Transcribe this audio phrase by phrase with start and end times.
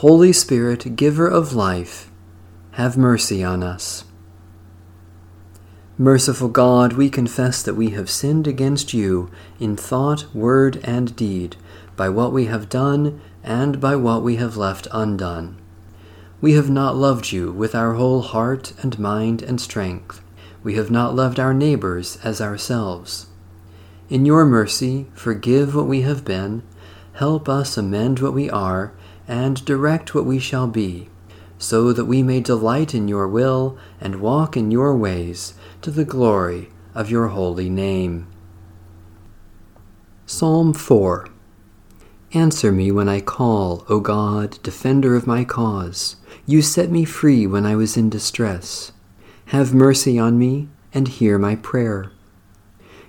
[0.00, 2.10] Holy Spirit, giver of life,
[2.72, 4.04] have mercy on us.
[5.96, 11.56] Merciful God, we confess that we have sinned against you in thought, word, and deed,
[11.96, 15.56] by what we have done and by what we have left undone.
[16.42, 20.22] We have not loved you with our whole heart and mind and strength.
[20.62, 23.28] We have not loved our neighbors as ourselves.
[24.10, 26.64] In your mercy, forgive what we have been,
[27.14, 28.92] help us amend what we are,
[29.28, 31.08] and direct what we shall be,
[31.58, 36.04] so that we may delight in your will and walk in your ways to the
[36.04, 38.26] glory of your holy name.
[40.26, 41.28] Psalm 4
[42.32, 46.16] Answer me when I call, O God, defender of my cause.
[46.44, 48.92] You set me free when I was in distress.
[49.46, 52.10] Have mercy on me and hear my prayer.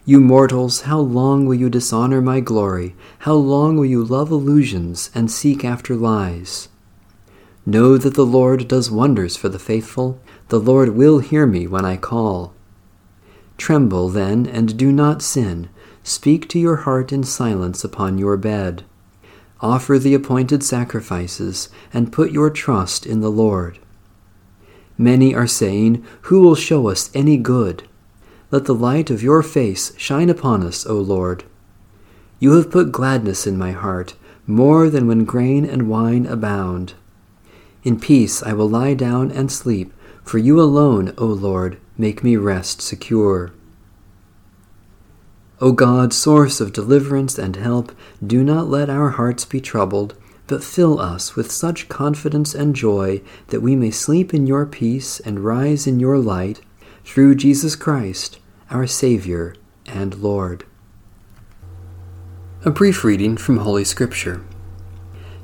[0.10, 2.96] You mortals, how long will you dishonor my glory?
[3.20, 6.70] How long will you love illusions and seek after lies?
[7.66, 10.22] Know that the Lord does wonders for the faithful.
[10.48, 12.54] The Lord will hear me when I call.
[13.58, 15.68] Tremble then, and do not sin.
[16.04, 18.86] Speak to your heart in silence upon your bed.
[19.60, 23.78] Offer the appointed sacrifices, and put your trust in the Lord.
[24.98, 27.84] Many are saying, Who will show us any good?
[28.50, 31.44] Let the light of your face shine upon us, O Lord.
[32.40, 36.94] You have put gladness in my heart, more than when grain and wine abound.
[37.84, 39.92] In peace I will lie down and sleep,
[40.24, 43.52] for you alone, O Lord, make me rest secure.
[45.60, 47.92] O God, source of deliverance and help,
[48.26, 53.22] do not let our hearts be troubled, but fill us with such confidence and joy
[53.48, 56.62] that we may sleep in your peace and rise in your light
[57.08, 58.38] through Jesus Christ,
[58.70, 60.66] our Savior and Lord.
[62.66, 64.44] A brief reading from Holy Scripture.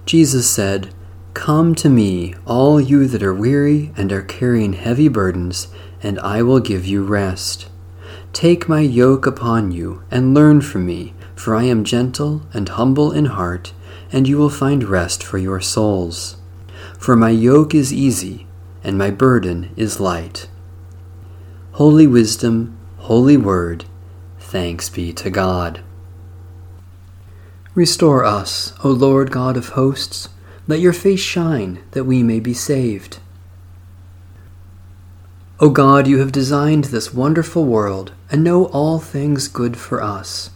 [0.06, 0.94] Jesus said,
[1.34, 5.70] Come to me, all you that are weary and are carrying heavy burdens,
[6.04, 7.70] and I will give you rest.
[8.34, 13.14] Take my yoke upon you and learn from me, for I am gentle and humble
[13.14, 13.72] in heart,
[14.12, 16.36] and you will find rest for your souls.
[17.00, 18.48] For my yoke is easy,
[18.84, 20.50] and my burden is light.
[21.78, 23.86] Holy Wisdom, Holy Word,
[24.38, 25.82] thanks be to God.
[27.74, 30.30] Restore us, O Lord God of hosts.
[30.68, 33.18] Let your face shine, that we may be saved.
[35.60, 40.52] O God, you have designed this wonderful world and know all things good for us.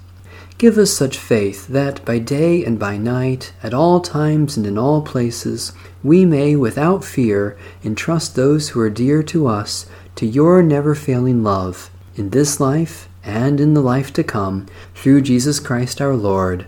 [0.59, 4.78] Give us such faith that by day and by night, at all times and in
[4.78, 5.73] all places,
[6.03, 11.44] we may, without fear, entrust those who are dear to us to your never failing
[11.44, 16.66] love, in this life and in the life to come, through Jesus Christ our Lord.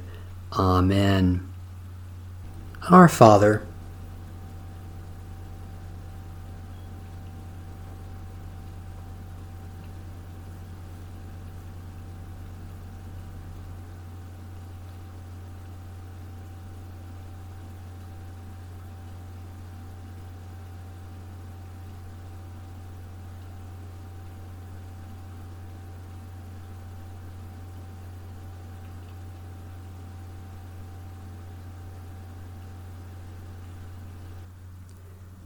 [0.53, 1.47] Amen.
[2.89, 3.65] Our Father,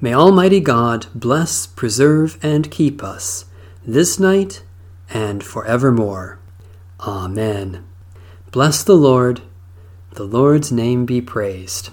[0.00, 3.46] May Almighty God bless, preserve, and keep us
[3.86, 4.62] this night
[5.10, 6.38] and forevermore.
[7.00, 7.84] Amen.
[8.50, 9.40] Bless the Lord.
[10.12, 11.90] The Lord's name be praised.